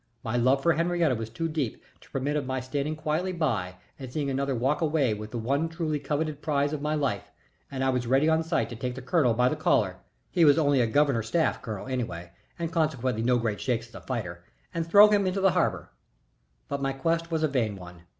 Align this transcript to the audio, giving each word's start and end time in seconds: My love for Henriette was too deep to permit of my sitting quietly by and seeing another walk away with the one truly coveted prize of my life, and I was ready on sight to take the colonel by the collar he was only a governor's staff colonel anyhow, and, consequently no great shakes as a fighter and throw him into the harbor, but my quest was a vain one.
My 0.23 0.35
love 0.35 0.63
for 0.63 0.73
Henriette 0.73 1.15
was 1.15 1.29
too 1.29 1.47
deep 1.47 1.83
to 1.99 2.09
permit 2.09 2.35
of 2.35 2.43
my 2.47 2.59
sitting 2.59 2.95
quietly 2.95 3.33
by 3.33 3.75
and 3.99 4.11
seeing 4.11 4.31
another 4.31 4.55
walk 4.55 4.81
away 4.81 5.13
with 5.13 5.29
the 5.29 5.37
one 5.37 5.69
truly 5.69 5.99
coveted 5.99 6.41
prize 6.41 6.73
of 6.73 6.81
my 6.81 6.95
life, 6.95 7.29
and 7.69 7.83
I 7.83 7.89
was 7.89 8.07
ready 8.07 8.27
on 8.27 8.41
sight 8.43 8.67
to 8.69 8.75
take 8.75 8.95
the 8.95 9.03
colonel 9.03 9.35
by 9.35 9.47
the 9.47 9.55
collar 9.55 9.97
he 10.31 10.43
was 10.43 10.57
only 10.57 10.81
a 10.81 10.87
governor's 10.87 11.27
staff 11.27 11.61
colonel 11.61 11.85
anyhow, 11.85 12.29
and, 12.57 12.71
consequently 12.71 13.21
no 13.21 13.37
great 13.37 13.61
shakes 13.61 13.89
as 13.89 13.93
a 13.93 14.01
fighter 14.01 14.43
and 14.73 14.87
throw 14.89 15.07
him 15.07 15.27
into 15.27 15.39
the 15.39 15.51
harbor, 15.51 15.91
but 16.67 16.81
my 16.81 16.93
quest 16.93 17.29
was 17.29 17.43
a 17.43 17.47
vain 17.47 17.75
one. 17.75 18.01